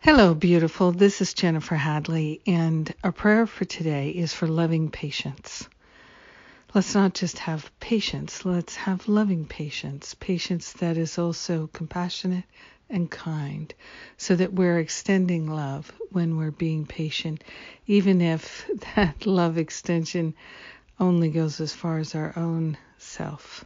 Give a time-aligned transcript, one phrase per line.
[0.00, 0.92] Hello, beautiful.
[0.92, 5.68] This is Jennifer Hadley, and our prayer for today is for loving patience.
[6.72, 12.44] Let's not just have patience, let's have loving patience, patience that is also compassionate
[12.88, 13.74] and kind,
[14.16, 17.42] so that we're extending love when we're being patient,
[17.88, 20.32] even if that love extension
[21.00, 23.64] only goes as far as our own self.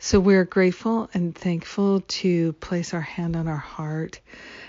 [0.00, 4.20] So we're grateful and thankful to place our hand on our heart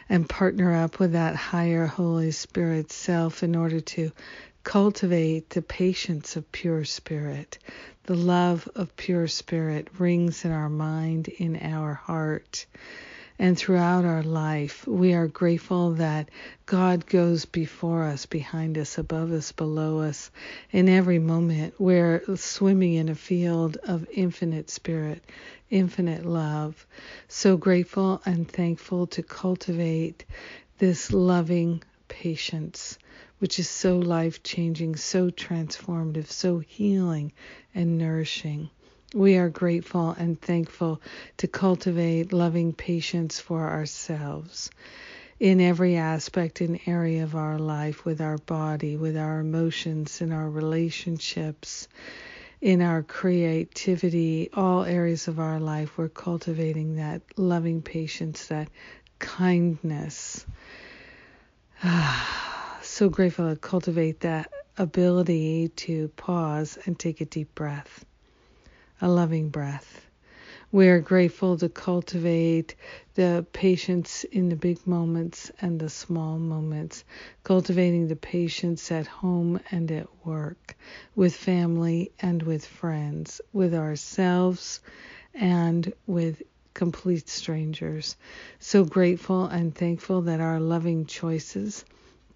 [0.10, 4.12] and partner up with that higher Holy Spirit self in order to
[4.64, 7.60] cultivate the patience of pure spirit.
[8.04, 12.66] The love of pure spirit rings in our mind, in our heart
[13.40, 14.86] and throughout our life.
[14.86, 16.30] We are grateful that
[16.66, 20.30] God goes before us, behind us, above us, below us.
[20.72, 25.24] In every moment, we're swimming in a field of infinite spirit,
[25.70, 26.86] infinite love.
[27.30, 30.26] So grateful and thankful to cultivate
[30.78, 33.00] this loving patience,
[33.38, 37.32] which is so life changing, so transformative, so healing
[37.74, 38.70] and nourishing.
[39.16, 41.02] We are grateful and thankful
[41.38, 44.70] to cultivate loving patience for ourselves
[45.40, 50.32] in every aspect and area of our life with our body, with our emotions, in
[50.32, 51.88] our relationships,
[52.62, 55.98] in our creativity, all areas of our life.
[55.98, 58.70] We're cultivating that loving patience, that
[59.18, 60.46] kindness.
[62.84, 68.06] so grateful to cultivate that ability to pause and take a deep breath
[69.02, 70.06] a loving breath.
[70.72, 72.76] We are grateful to cultivate
[73.16, 77.04] the patience in the big moments and the small moments,
[77.44, 80.78] cultivating the patience at home and at work,
[81.16, 84.80] with family and with friends, with ourselves
[85.34, 86.44] and with
[86.76, 88.16] complete strangers.
[88.60, 91.84] So grateful and thankful that our loving choices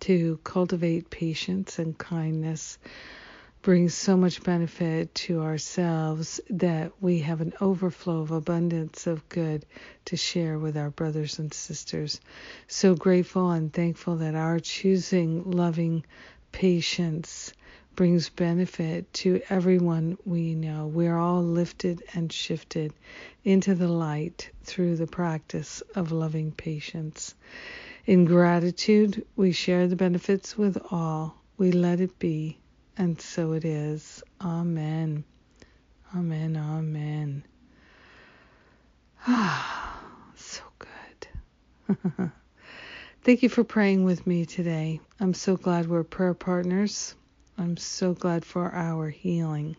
[0.01, 2.79] to cultivate patience and kindness
[3.63, 9.65] brings so much benefit to ourselves that we have an overflow of abundance of good
[10.03, 12.19] to share with our brothers and sisters.
[12.67, 16.03] So grateful and thankful that our choosing loving
[16.51, 17.53] patience
[17.95, 20.87] brings benefit to everyone we know.
[20.87, 22.93] We're all lifted and shifted
[23.45, 27.33] into the light through the practice of loving patience.
[28.05, 31.37] In gratitude, we share the benefits with all.
[31.57, 32.57] We let it be
[32.97, 34.23] and so it is.
[34.41, 35.23] Amen.
[36.15, 36.57] Amen.
[36.57, 37.43] Amen.
[39.25, 39.99] Ah,
[40.35, 42.31] so good.
[43.23, 44.99] Thank you for praying with me today.
[45.19, 47.15] I'm so glad we're prayer partners.
[47.57, 49.77] I'm so glad for our healing.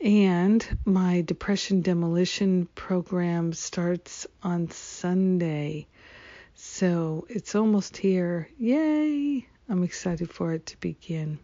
[0.00, 5.86] And my depression demolition program starts on Sunday.
[6.54, 8.48] So it's almost here.
[8.58, 9.46] Yay!
[9.68, 11.38] I'm excited for it to begin.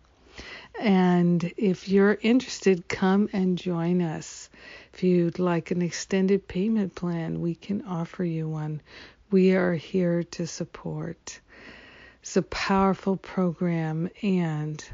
[0.80, 4.50] And if you're interested, come and join us.
[4.92, 8.82] If you'd like an extended payment plan, we can offer you one.
[9.30, 11.40] We are here to support.
[12.20, 14.84] It's a powerful program, and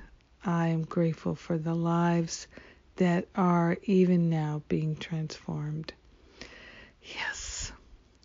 [0.45, 2.47] I am grateful for the lives
[2.97, 5.93] that are even now being transformed.
[7.03, 7.73] Yes.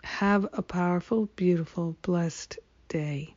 [0.04, 3.36] Have a powerful, beautiful, blessed day.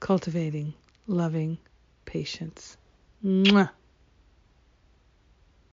[0.00, 0.74] Cultivating
[1.06, 1.58] loving
[2.04, 2.76] patience.
[3.24, 3.72] 木啊